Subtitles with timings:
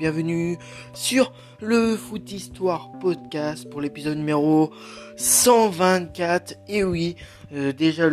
[0.00, 0.56] bienvenue
[0.94, 4.70] sur le Foot Histoire Podcast pour l'épisode numéro
[5.18, 6.54] 124.
[6.68, 7.16] Et oui,
[7.52, 8.08] euh, euh, déjà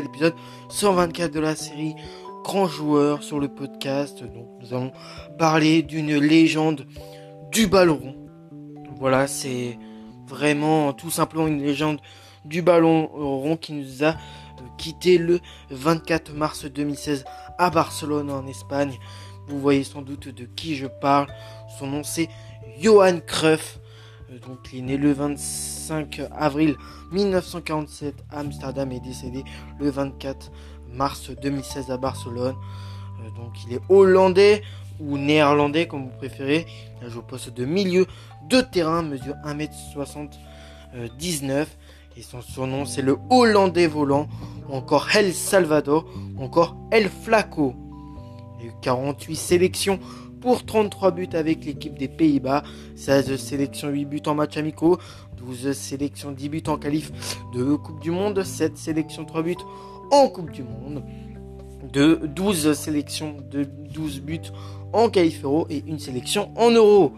[0.00, 0.32] l'épisode
[0.70, 1.94] 124 de la série
[2.44, 4.22] Grand Joueur sur le podcast.
[4.22, 4.92] Donc nous allons
[5.38, 6.86] parler d'une légende
[7.52, 8.16] du ballon rond.
[8.98, 9.78] Voilà, c'est
[10.26, 12.00] vraiment tout simplement une légende
[12.46, 14.14] du ballon rond qui nous a
[14.78, 17.26] quitté le 24 mars 2016
[17.58, 18.94] à Barcelone en Espagne.
[19.50, 21.26] Vous voyez sans doute de qui je parle.
[21.78, 22.28] Son nom c'est
[22.80, 23.78] Johan Cruyff.
[24.30, 26.76] Euh, donc il est né le 25 avril
[27.12, 29.44] 1947 à Amsterdam et décédé
[29.78, 30.50] le 24
[30.92, 32.54] mars 2016 à Barcelone.
[33.20, 34.62] Euh, donc il est hollandais
[35.00, 36.66] ou néerlandais comme vous préférez.
[37.02, 38.06] Il joue au poste de milieu
[38.48, 41.66] de terrain, mesure 1m79
[42.16, 44.28] et son surnom c'est le Hollandais volant,
[44.68, 47.74] ou encore El Salvador, ou encore El Flaco.
[48.60, 49.98] Il a eu 48 sélections
[50.40, 52.62] pour 33 buts avec l'équipe des Pays-Bas,
[52.96, 54.98] 16 sélections, 8 buts en match amicaux,
[55.36, 57.12] 12 sélections, 10 buts en qualif
[57.54, 59.56] de Coupe du Monde, 7 sélections, 3 buts
[60.10, 61.02] en Coupe du Monde,
[61.92, 64.40] de 12 sélections, de 12 buts
[64.92, 67.12] en qualif euro et une sélection en euro.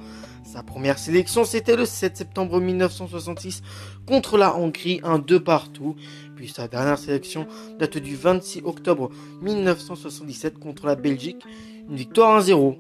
[0.44, 3.62] Sa première sélection, c'était le 7 septembre 1966
[4.06, 5.94] contre la Hongrie, un 2 partout.
[6.36, 7.46] Puis sa dernière sélection
[7.78, 11.42] date du 26 octobre 1977 contre la Belgique,
[11.88, 12.76] une victoire 1-0.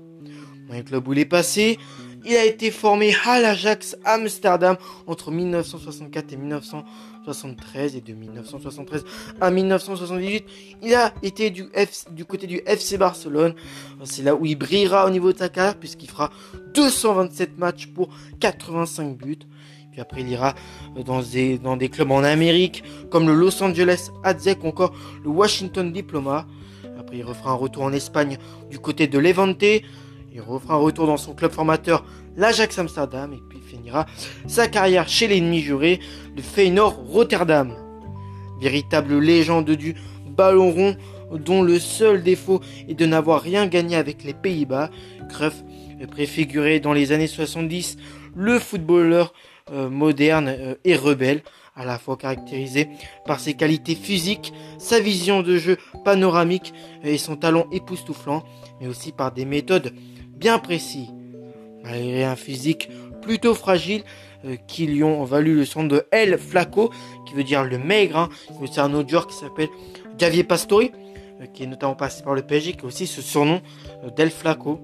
[0.68, 1.78] Dans le club où il est passé,
[2.24, 9.04] il a été formé à l'Ajax Amsterdam entre 1964 et 1973 et de 1973
[9.40, 10.44] à 1978,
[10.82, 11.64] il a été du,
[12.10, 13.54] du côté du FC Barcelone.
[14.04, 16.30] C'est là où il brillera au niveau de sa carrière puisqu'il fera
[16.74, 18.08] 227 matchs pour
[18.40, 19.38] 85 buts.
[19.92, 20.54] Puis après, il ira
[21.04, 25.28] dans des, dans des clubs en Amérique, comme le Los Angeles Aztec ou encore le
[25.28, 26.46] Washington Diploma.
[26.98, 28.38] Après, il refera un retour en Espagne
[28.70, 29.62] du côté de Levante.
[30.34, 32.04] Il refera un retour dans son club formateur,
[32.36, 33.32] l'Ajax Amsterdam.
[33.32, 34.06] Et puis finira
[34.46, 36.00] sa carrière chez l'ennemi juré,
[36.34, 37.74] le Feyenoord Rotterdam.
[38.60, 39.94] Véritable légende du
[40.26, 40.96] ballon rond
[41.32, 44.90] dont le seul défaut est de n'avoir rien gagné avec les Pays-Bas.
[45.28, 45.62] Cruyff
[46.10, 47.96] préfiguré dans les années 70
[48.34, 49.32] le footballeur
[49.70, 51.42] euh, moderne euh, et rebelle,
[51.74, 52.88] à la fois caractérisé
[53.24, 58.42] par ses qualités physiques, sa vision de jeu panoramique et son talent époustouflant,
[58.80, 59.92] mais aussi par des méthodes
[60.28, 61.12] bien précises.
[61.82, 62.88] Malgré un physique
[63.22, 64.04] plutôt fragile,
[64.44, 66.90] euh, qui lui ont valu le son de El Flaco,
[67.26, 68.18] qui veut dire le maigre.
[68.18, 68.28] Hein.
[68.70, 69.68] C'est un autre joueur qui s'appelle
[70.18, 70.90] Javier Pastori,
[71.54, 73.60] qui est notamment passé par le PSG, qui a aussi ce surnom
[74.16, 74.80] d'El Flaco.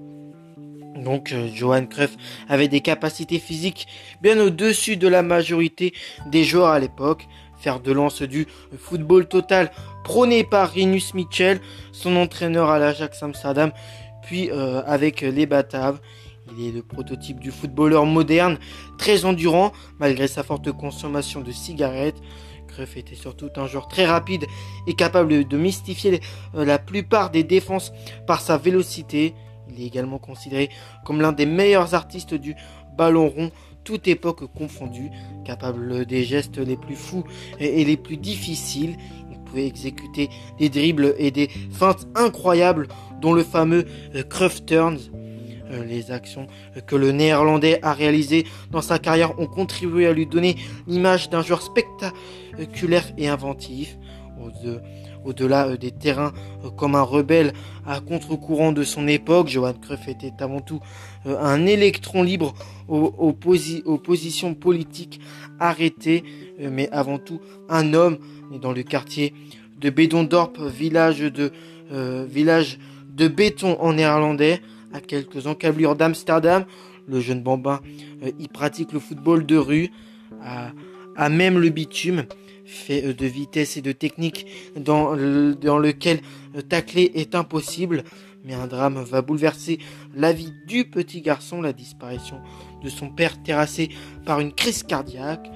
[1.03, 2.15] Donc euh, Johan Cruyff
[2.47, 3.87] avait des capacités physiques
[4.21, 5.93] bien au-dessus de la majorité
[6.27, 7.27] des joueurs à l'époque.
[7.57, 9.71] Faire de lance du football total
[10.03, 11.59] prôné par Rinus Mitchell,
[11.91, 13.71] son entraîneur à l'Ajax Amsterdam,
[14.23, 15.99] puis euh, avec les Bataves.
[16.57, 18.57] Il est le prototype du footballeur moderne,
[18.97, 22.17] très endurant malgré sa forte consommation de cigarettes.
[22.67, 24.45] Cruyff était surtout un joueur très rapide
[24.87, 26.21] et capable de mystifier
[26.55, 27.91] euh, la plupart des défenses
[28.25, 29.33] par sa vélocité.
[29.71, 30.69] Il est également considéré
[31.05, 32.55] comme l'un des meilleurs artistes du
[32.97, 33.51] ballon rond,
[33.83, 35.09] toute époque confondue,
[35.45, 37.23] capable des gestes les plus fous
[37.59, 38.97] et les plus difficiles.
[39.31, 40.29] Il pouvait exécuter
[40.59, 42.87] des dribbles et des feintes incroyables,
[43.21, 43.85] dont le fameux
[44.15, 44.99] euh, Cruyff Turns.
[45.71, 46.47] Euh, les actions
[46.87, 50.55] que le néerlandais a réalisées dans sa carrière ont contribué à lui donner
[50.87, 53.97] l'image d'un joueur spectaculaire et inventif.
[55.25, 57.53] Au-delà euh, des terrains euh, comme un rebelle
[57.85, 60.79] à contre-courant de son époque, Johan Cruyff était avant tout
[61.25, 62.53] euh, un électron libre
[62.87, 65.21] aux, positions politiques
[65.59, 66.23] arrêtées,
[66.59, 68.17] mais avant tout un homme
[68.61, 69.33] dans le quartier
[69.79, 71.51] de Bedondorp, village de,
[72.27, 72.79] village
[73.13, 74.59] de béton en néerlandais,
[74.91, 76.65] à quelques encablures d'Amsterdam.
[77.07, 77.79] Le jeune bambin
[78.39, 79.91] y pratique le football de rue,
[80.41, 82.23] à même le bitume
[82.69, 84.45] fait euh, de vitesse et de technique
[84.75, 86.21] dans, lequel
[86.55, 88.03] euh, tacler est impossible.
[88.45, 89.79] Mais un drame va bouleverser
[90.15, 92.39] la vie du petit garçon, la disparition
[92.81, 93.89] de son père terrassé
[94.25, 95.49] par une crise cardiaque.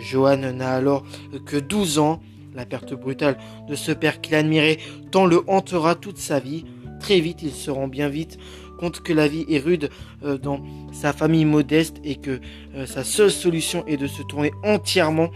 [0.00, 1.04] Johan n'a alors
[1.46, 2.20] que 12 ans.
[2.56, 3.36] La perte brutale
[3.68, 4.78] de ce père qu'il admirait
[5.10, 6.64] tant le hantera toute sa vie.
[7.00, 8.38] Très vite, il se rend bien vite
[8.78, 9.88] compte que la vie est rude
[10.24, 10.60] euh, dans
[10.92, 12.40] sa famille modeste et que
[12.86, 15.30] sa seule solution est de se tourner entièrement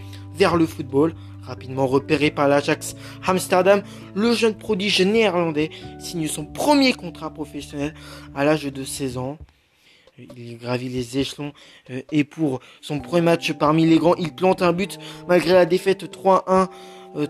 [0.57, 1.15] le football.
[1.43, 2.95] Rapidement repéré par l'Ajax
[3.27, 3.83] Amsterdam,
[4.15, 7.95] le jeune prodige néerlandais signe son premier contrat professionnel
[8.35, 9.39] à l'âge de 16 ans.
[10.37, 11.53] Il gravit les échelons
[12.13, 16.05] et pour son premier match parmi les grands, il plante un but malgré la défaite
[16.05, 16.69] 3-1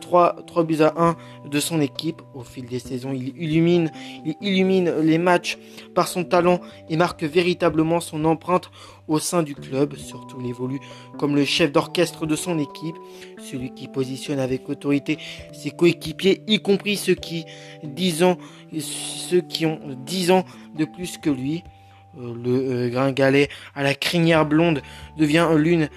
[0.00, 1.16] 3, euh, 3 buts à 1
[1.48, 2.22] de son équipe.
[2.34, 3.90] Au fil des saisons, il illumine,
[4.24, 5.58] il illumine les matchs
[5.94, 8.70] par son talent et marque véritablement son empreinte
[9.06, 9.96] au sein du club.
[9.96, 10.80] Surtout, il évolue
[11.18, 12.96] comme le chef d'orchestre de son équipe,
[13.38, 15.18] celui qui positionne avec autorité
[15.52, 17.44] ses coéquipiers, y compris ceux qui,
[17.82, 18.38] 10 ans,
[18.78, 20.44] ceux qui ont 10 ans
[20.76, 21.64] de plus que lui.
[22.18, 24.80] Euh, le euh, gringalet à la crinière blonde
[25.18, 25.88] devient l'une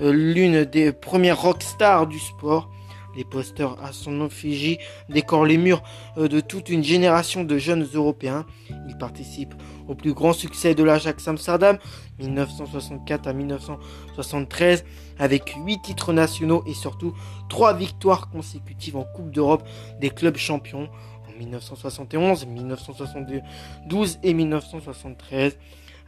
[0.00, 2.70] l'une des premières rockstars du sport.
[3.16, 4.78] Les posters à son effigie
[5.08, 5.82] décorent les murs
[6.16, 8.46] euh, de toute une génération de jeunes Européens.
[8.88, 9.54] Il participe
[9.88, 11.78] au plus grand succès de l'Ajax Amsterdam
[12.18, 14.84] 1964 à 1973
[15.18, 17.14] avec 8 titres nationaux et surtout
[17.48, 19.66] 3 victoires consécutives en Coupe d'Europe
[20.00, 20.88] des clubs champions
[21.28, 25.56] en 1971, 1972 et 1973.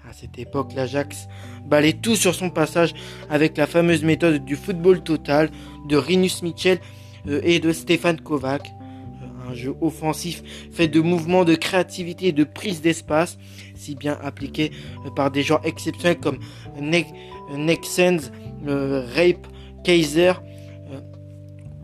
[0.08, 1.28] À cette époque, l'Ajax
[1.64, 2.92] balait tout sur son passage
[3.30, 5.48] avec la fameuse méthode du football total
[5.88, 6.80] de Rinus Michel
[7.28, 8.66] euh, et de Stéphane Kovac.
[8.66, 13.38] Euh, un jeu offensif fait de mouvements, de créativité et de prise d'espace,
[13.76, 14.72] si bien appliqué
[15.06, 16.38] euh, par des joueurs exceptionnels comme
[16.80, 18.32] Nexens,
[18.66, 19.46] Rape,
[19.84, 20.32] Kaiser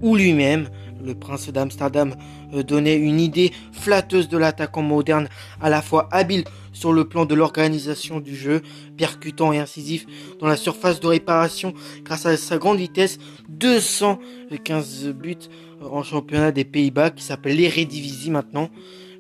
[0.03, 0.69] ou lui-même.
[1.05, 2.15] Le prince d'Amsterdam
[2.53, 5.29] donnait une idée flatteuse de l'attaquant moderne,
[5.61, 8.63] à la fois habile sur le plan de l'organisation du jeu,
[8.97, 10.07] percutant et incisif
[10.41, 11.75] dans la surface de réparation
[12.05, 13.19] grâce à sa grande vitesse,
[13.49, 15.37] 215 buts
[15.81, 18.71] en championnat des Pays-Bas qui s'appelle l'Eredivisie maintenant.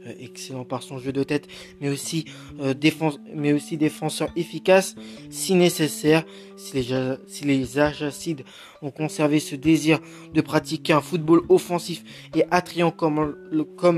[0.08, 1.48] Euh, excellent par son jeu de tête,
[1.80, 2.24] mais aussi,
[2.60, 4.94] euh, défense, mais aussi défenseur efficace
[5.30, 6.24] si nécessaire.
[6.56, 8.42] Si les, si les Ajacides
[8.82, 10.00] ont conservé ce désir
[10.34, 12.02] de pratiquer un football offensif
[12.34, 13.36] et attrayant comme,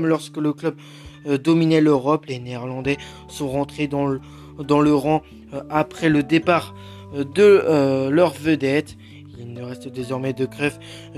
[0.05, 0.75] lorsque le club
[1.25, 2.25] euh, dominaient l'Europe.
[2.27, 2.97] Les Néerlandais
[3.27, 4.21] sont rentrés dans le,
[4.59, 5.23] dans le rang
[5.69, 6.75] après le départ
[7.13, 8.95] de leur vedette.
[9.41, 10.77] Il ne reste désormais de Crève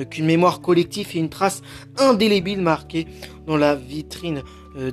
[0.10, 1.62] qu'une mémoire collective et une trace
[1.98, 3.06] indélébile marquée
[3.46, 4.44] dans la vitrine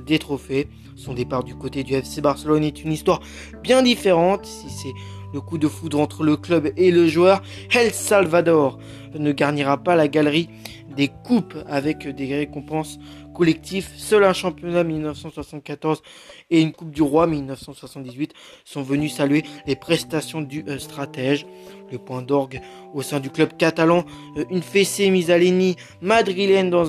[0.05, 0.67] des trophées.
[0.95, 3.21] Son départ du côté du FC Barcelone est une histoire
[3.63, 4.45] bien différente.
[4.45, 4.93] Si c'est
[5.33, 7.41] le coup de foudre entre le club et le joueur,
[7.73, 8.77] El Salvador
[9.17, 10.49] ne garnira pas la galerie
[10.95, 12.99] des coupes avec des récompenses
[13.33, 16.01] collectif, seul un championnat 1974
[16.49, 18.33] et une Coupe du Roi 1978
[18.65, 21.45] sont venus saluer les prestations du euh, stratège.
[21.91, 22.61] Le point d'orgue
[22.93, 24.05] au sein du club catalan,
[24.37, 26.85] euh, une fessée mise à l'ennemi madrilène dans,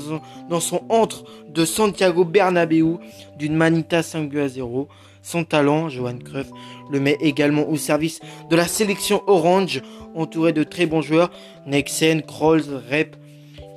[0.60, 2.98] son antre de Santiago Bernabéu
[3.38, 4.88] d'une manita 5 buts à 0.
[5.22, 6.48] Son talent, Johan Cruyff,
[6.90, 8.20] le met également au service
[8.50, 9.80] de la sélection orange,
[10.14, 11.30] entouré de très bons joueurs,
[11.66, 13.16] Nexen, Krols, Rep.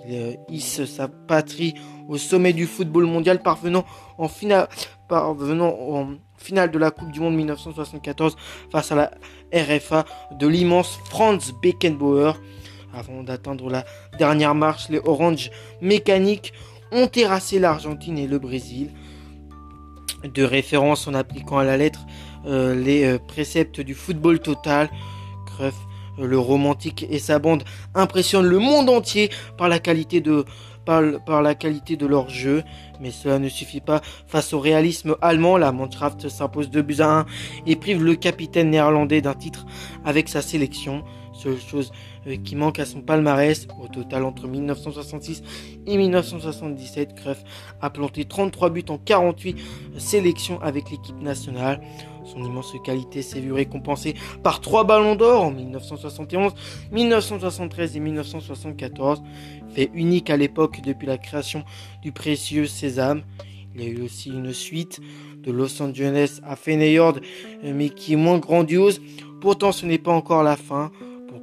[0.07, 1.75] Il euh, hisse sa patrie
[2.07, 3.85] au sommet du football mondial, parvenant
[4.17, 4.67] en finale,
[5.09, 8.35] de la Coupe du Monde 1974
[8.71, 9.11] face à la
[9.53, 10.05] RFA
[10.37, 12.33] de l'immense Franz Beckenbauer.
[12.93, 13.83] Avant d'atteindre la
[14.17, 15.49] dernière marche, les Oranges
[15.81, 16.53] mécaniques
[16.91, 18.91] ont terrassé l'Argentine et le Brésil.
[20.23, 22.05] De référence en appliquant à la lettre
[22.45, 24.89] euh, les euh, préceptes du football total.
[25.45, 25.75] Cruyff,
[26.17, 27.63] le romantique et sa bande
[27.93, 30.45] impressionnent le monde entier par la qualité de
[32.05, 32.63] leur jeu,
[33.01, 34.01] mais cela ne suffit pas.
[34.27, 37.25] Face au réalisme allemand, la Mannschaft s'impose 2 buts à 1
[37.67, 39.65] et prive le capitaine néerlandais d'un titre
[40.05, 41.03] avec sa sélection.
[41.35, 41.91] Seule chose
[42.27, 45.43] euh, qui manque à son palmarès, au total entre 1966
[45.85, 47.43] et 1977, Cruyff
[47.81, 49.57] a planté 33 buts en 48
[49.97, 51.81] sélections avec l'équipe nationale.
[52.25, 56.53] Son immense qualité s'est vue récompensée par trois ballons d'or en 1971,
[56.91, 59.21] 1973 et 1974,
[59.69, 61.63] fait unique à l'époque depuis la création
[62.01, 63.21] du précieux Sésame.
[63.75, 65.01] Il y a eu aussi une suite
[65.43, 67.19] de Los Angeles à Feyenoord,
[67.63, 69.01] mais qui est moins grandiose.
[69.41, 70.91] Pourtant, ce n'est pas encore la fin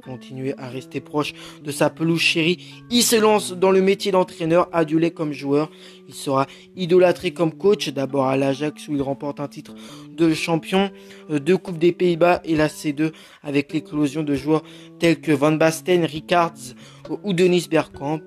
[0.03, 1.33] continuer à rester proche
[1.63, 2.83] de sa pelouse chérie.
[2.89, 5.71] Il se lance dans le métier d'entraîneur, adulé comme joueur.
[6.07, 9.73] Il sera idolâtré comme coach, d'abord à l'Ajax où il remporte un titre
[10.15, 10.91] de champion,
[11.29, 14.63] euh, deux coupes des Pays-Bas et la C2 avec l'éclosion de joueurs
[14.99, 16.75] tels que Van Basten, Rickards
[17.23, 18.19] ou Denis Bergkamp.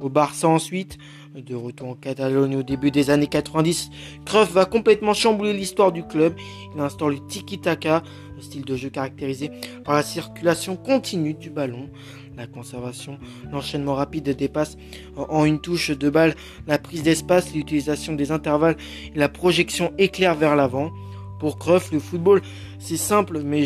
[0.00, 0.96] Au Barça ensuite,
[1.34, 3.90] de retour en Catalogne au début des années 90,
[4.24, 6.34] Cruyff va complètement chambouler l'histoire du club.
[6.74, 8.02] Il instaure le tiki-taka,
[8.40, 9.50] style de jeu caractérisé
[9.84, 11.88] par la circulation continue du ballon.
[12.36, 13.18] La conservation,
[13.52, 14.76] l'enchaînement rapide des passes
[15.16, 16.34] en une touche de balle,
[16.66, 18.76] la prise d'espace, l'utilisation des intervalles
[19.14, 20.90] et la projection éclair vers l'avant.
[21.38, 22.42] Pour Cruyff, le football,
[22.78, 23.64] c'est simple, mais,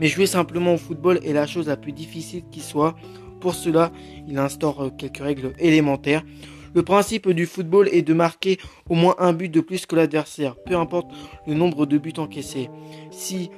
[0.00, 2.96] mais jouer simplement au football est la chose la plus difficile qui soit.
[3.40, 3.92] Pour cela,
[4.28, 6.22] il instaure quelques règles élémentaires.
[6.74, 10.56] Le principe du football est de marquer au moins un but de plus que l'adversaire,
[10.64, 11.10] peu importe
[11.46, 12.70] le nombre de buts encaissés.
[13.10, 13.50] Si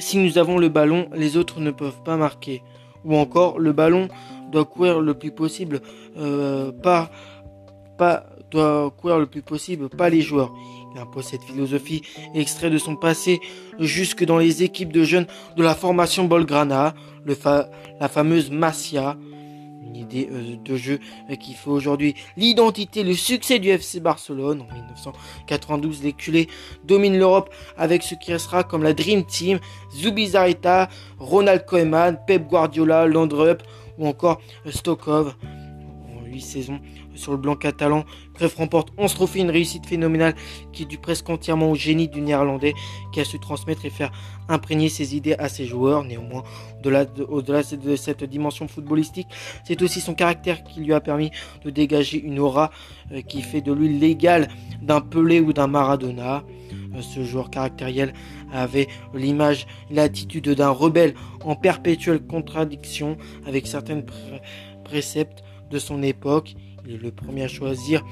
[0.00, 2.62] Si nous avons le ballon, les autres ne peuvent pas marquer.
[3.04, 4.08] Ou encore, le ballon
[4.50, 5.80] doit courir le plus possible,
[6.16, 7.10] euh, pas,
[7.98, 10.52] pas, doit courir le plus possible, pas les joueurs.
[10.94, 12.02] Il impose cette philosophie
[12.34, 13.40] extrait de son passé
[13.78, 15.26] jusque dans les équipes de jeunes
[15.56, 16.94] de la formation Bolgrana,
[18.00, 19.16] la fameuse Masia,
[19.90, 21.00] une idée euh, de jeu
[21.40, 24.62] qui fait aujourd'hui l'identité, le succès du FC Barcelone.
[24.62, 26.48] En 1992, les culés
[26.84, 29.58] dominent l'Europe avec ce qui restera comme la Dream Team,
[29.94, 33.62] Zubizarreta, Ronald Koeman, Pep Guardiola, Landrup
[33.98, 35.34] ou encore Stokov.
[36.30, 36.80] En 8 saisons,
[37.14, 38.04] sur le blanc catalan.
[38.34, 40.34] Cruyff remporte 11 trophées, une réussite phénoménale
[40.72, 42.74] qui est due presque entièrement au génie du néerlandais
[43.12, 44.12] qui a su transmettre et faire
[44.48, 46.04] imprégner ses idées à ses joueurs.
[46.04, 46.44] Néanmoins,
[46.84, 49.28] au-delà de, cette dimension footballistique,
[49.64, 51.30] c'est aussi son caractère qui lui a permis
[51.64, 52.70] de dégager une aura
[53.12, 54.48] euh, qui fait de lui l'égal
[54.82, 56.44] d'un Pelé ou d'un Maradona.
[56.94, 58.12] Euh, ce joueur caractériel
[58.52, 64.04] avait l'image, l'attitude d'un rebelle en perpétuelle contradiction avec certaines
[64.84, 66.54] préceptes de son époque.
[66.86, 68.04] Il est le premier à choisir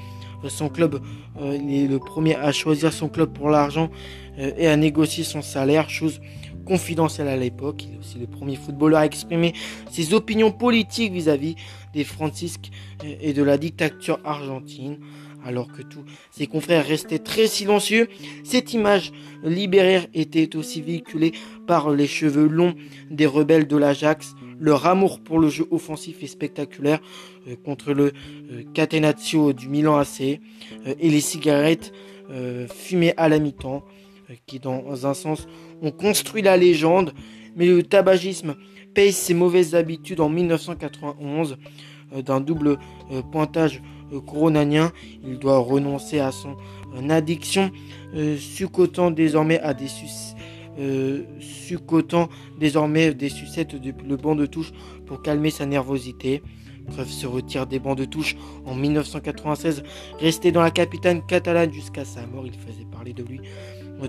[0.43, 1.01] euh, son club.
[1.41, 3.89] Euh, il est le premier à choisir son club pour l'argent
[4.37, 6.21] euh, et à négocier son salaire, chose
[6.65, 7.85] confidentielle à l'époque.
[7.85, 9.53] Il est aussi le premier footballeur à exprimer
[9.91, 11.55] ses opinions politiques vis-à-vis
[11.93, 12.69] des francisques
[13.03, 14.99] et de la dictature argentine.
[15.45, 18.07] Alors que tous ses confrères restaient très silencieux,
[18.43, 19.11] cette image
[19.43, 21.31] libéraire était aussi véhiculée
[21.65, 22.75] par les cheveux longs
[23.09, 26.99] des rebelles de l'Ajax, leur amour pour le jeu offensif et spectaculaire
[27.47, 28.11] euh, contre le
[28.51, 31.91] euh, Catenaccio du Milan AC euh, et les cigarettes
[32.71, 33.83] fumées à la mi-temps
[34.45, 35.47] qui dans un sens
[35.81, 37.15] ont construit la légende.
[37.55, 38.55] Mais le tabagisme
[38.93, 41.57] paye ses mauvaises habitudes en 1991
[42.23, 42.77] d'un double
[43.31, 43.81] pointage
[44.11, 46.55] il doit renoncer à son
[47.09, 47.71] addiction
[48.37, 49.87] succotant désormais à des
[50.79, 51.23] euh,
[52.59, 54.71] désormais des sucettes depuis le banc de touche
[55.05, 56.41] pour calmer sa nervosité.
[56.89, 58.35] Cruyff se retire des bancs de touche
[58.65, 59.83] en 1996,
[60.19, 62.45] resté dans la capitale catalane jusqu'à sa mort.
[62.47, 63.41] Il faisait parler de lui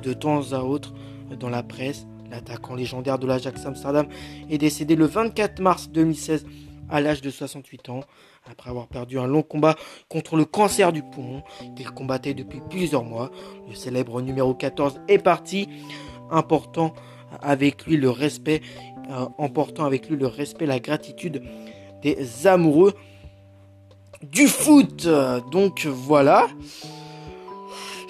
[0.02, 0.94] de temps à autre
[1.38, 2.06] dans la presse.
[2.30, 4.06] L'attaquant légendaire de l'Ajax Amsterdam
[4.48, 6.46] est décédé le 24 mars 2016
[6.90, 8.00] à l'âge de 68 ans,
[8.50, 9.76] après avoir perdu un long combat
[10.08, 11.42] contre le cancer du poumon
[11.76, 13.30] qu'il combattait depuis plusieurs mois.
[13.68, 15.68] Le célèbre numéro 14 est parti
[16.30, 16.94] important
[17.42, 18.60] avec lui le respect,
[19.10, 21.42] euh, emportant avec lui le respect, la gratitude
[22.02, 22.94] des amoureux
[24.22, 25.08] du foot.
[25.50, 26.48] Donc voilà.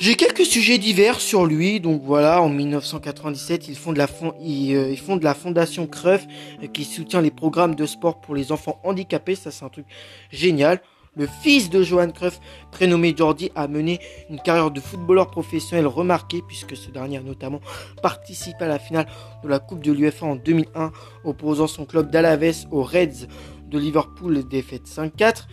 [0.01, 1.79] J'ai quelques sujets divers sur lui.
[1.79, 5.87] Donc voilà, en 1997, ils font de la, fond, ils, euh, font de la fondation
[5.87, 6.27] Creuf
[6.63, 9.35] euh, qui soutient les programmes de sport pour les enfants handicapés.
[9.35, 9.85] Ça, c'est un truc
[10.33, 10.81] génial.
[11.17, 12.41] Le fils de Johan Cruyff,
[12.73, 13.99] prénommé Jordi, a mené
[14.31, 17.61] une carrière de footballeur professionnel remarquée puisque ce dernier notamment
[18.01, 19.07] participé à la finale
[19.45, 20.93] de la Coupe de l'UEFA en 2001
[21.25, 23.27] opposant son club d'Alaves aux Reds
[23.69, 25.47] de Liverpool défaite 5-4.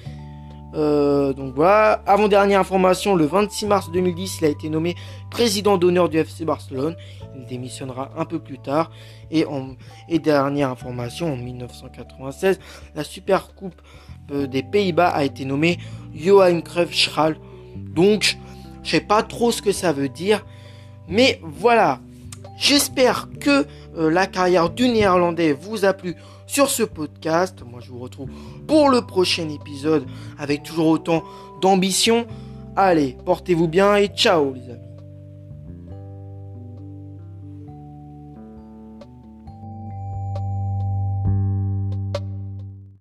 [0.74, 4.96] Euh, donc voilà, avant-dernière information, le 26 mars 2010, il a été nommé
[5.30, 6.96] président d'honneur du FC Barcelone.
[7.36, 8.92] Il démissionnera un peu plus tard.
[9.32, 9.46] Et,
[10.20, 12.60] dernière information, en 1996,
[12.96, 13.82] la Super Coupe
[14.32, 15.78] euh, des Pays-Bas a été nommé
[16.14, 17.38] Johan Cruyff Schral.
[17.76, 18.38] Donc,
[18.84, 20.46] je sais pas trop ce que ça veut dire,
[21.08, 22.00] mais voilà.
[22.58, 27.60] J'espère que euh, la carrière du Néerlandais vous a plu sur ce podcast.
[27.70, 28.30] Moi, je vous retrouve
[28.68, 30.06] pour le prochain épisode
[30.38, 31.24] avec toujours autant
[31.62, 32.26] d'ambition.
[32.76, 34.87] Allez, portez-vous bien et ciao les amis.